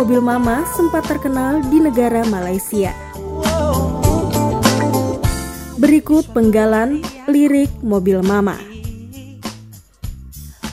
[0.00, 2.88] Mobil Mama sempat terkenal di negara Malaysia.
[5.76, 8.56] Berikut penggalan lirik Mobil Mama.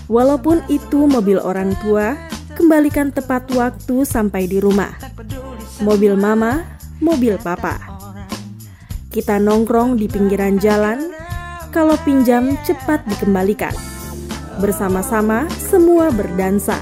[0.07, 2.15] Walaupun itu mobil orang tua,
[2.55, 4.95] kembalikan tepat waktu sampai di rumah.
[5.83, 6.63] Mobil Mama,
[7.03, 7.83] mobil Papa.
[9.11, 11.11] Kita nongkrong di pinggiran jalan,
[11.75, 13.75] kalau pinjam cepat dikembalikan.
[14.63, 16.79] Bersama-sama semua berdansa.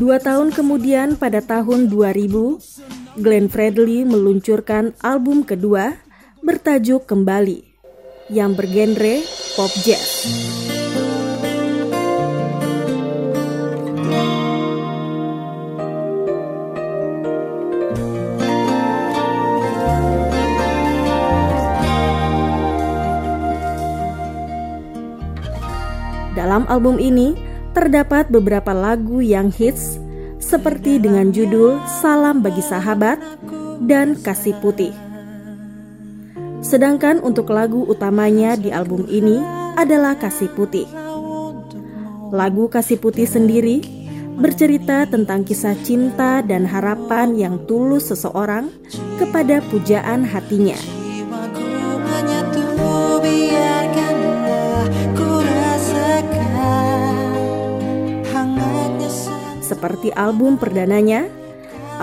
[0.00, 5.92] Dua tahun kemudian pada tahun 2000, Glenn Fredly meluncurkan album kedua
[6.40, 7.60] bertajuk Kembali
[8.32, 9.20] yang bergenre
[9.60, 10.24] pop jazz.
[26.32, 27.49] Dalam album ini
[27.80, 29.96] terdapat beberapa lagu yang hits
[30.36, 33.16] seperti dengan judul Salam Bagi Sahabat
[33.80, 34.92] dan Kasih Putih.
[36.60, 39.40] Sedangkan untuk lagu utamanya di album ini
[39.80, 40.84] adalah Kasih Putih.
[42.28, 43.80] Lagu Kasih Putih sendiri
[44.36, 48.68] bercerita tentang kisah cinta dan harapan yang tulus seseorang
[49.16, 50.99] kepada pujaan hatinya.
[59.80, 61.24] Seperti album perdananya,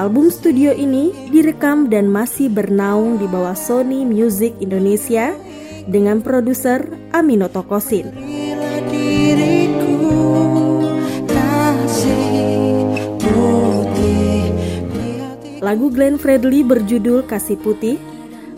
[0.02, 5.38] album studio ini direkam dan masih bernaung di bawah Sony Music Indonesia
[5.86, 8.10] dengan produser Aminoto Kosin.
[8.18, 9.94] Bila diriku
[11.30, 12.82] kasih
[13.22, 14.42] putih
[14.90, 18.02] di hati Lagu Glenn Fredly berjudul Kasih Putih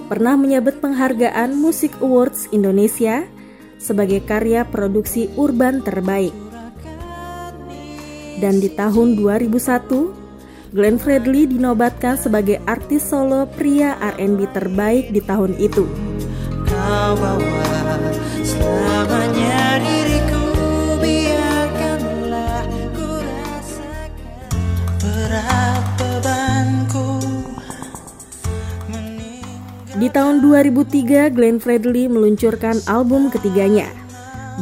[0.07, 3.27] pernah menyabet penghargaan Music Awards Indonesia
[3.83, 6.48] sebagai karya produksi urban terbaik.
[8.39, 15.59] Dan di tahun 2001, Glenn Fredly dinobatkan sebagai artis solo pria R&B terbaik di tahun
[15.59, 15.83] itu.
[16.63, 17.67] Kau bawa
[18.45, 20.45] selamanya diriku
[21.03, 22.63] Biarkanlah
[22.95, 24.09] ku rasakan
[25.03, 27.07] Berat bebanku
[28.87, 33.91] meninggal Di tahun 2003, Glenn Fredly meluncurkan album ketiganya,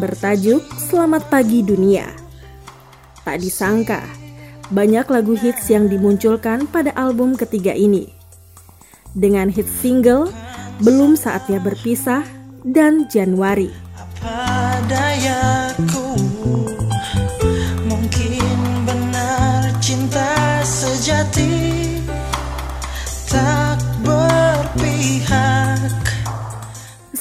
[0.01, 2.16] bertajuk Selamat Pagi Dunia.
[3.27, 4.07] Tak disangka,
[4.71, 8.07] banyak lagu hits yang dimunculkan pada album ketiga ini.
[9.11, 10.31] Dengan hit single
[10.79, 12.23] Belum Saatnya Berpisah
[12.63, 13.67] dan Januari.
[13.99, 15.96] Apa dayaku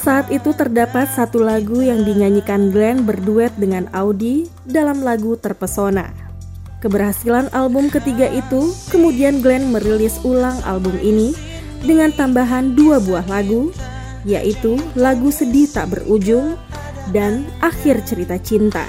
[0.07, 6.15] Saat itu terdapat satu lagu yang dinyanyikan Glenn berduet dengan Audi dalam lagu Terpesona.
[6.79, 11.35] Keberhasilan album ketiga itu, kemudian Glenn merilis ulang album ini
[11.83, 13.75] dengan tambahan dua buah lagu,
[14.23, 16.55] yaitu lagu Sedih Tak Berujung
[17.11, 18.87] dan Akhir Cerita Cinta.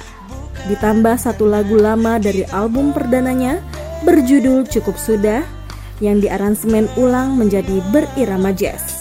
[0.70, 3.58] Ditambah satu lagu lama dari album perdananya
[4.06, 5.42] berjudul Cukup Sudah
[5.98, 8.97] yang diaransemen ulang menjadi berirama jazz.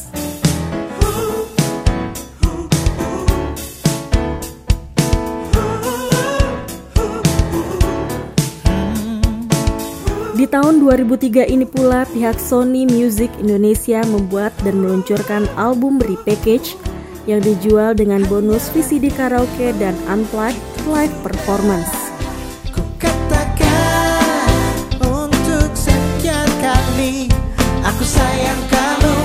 [10.47, 16.79] Tahun 2003 ini pula pihak Sony Music Indonesia membuat dan meluncurkan album repackage
[17.27, 22.07] yang dijual dengan bonus VCD karaoke dan unplugged live performance.
[28.07, 29.16] sayang kamu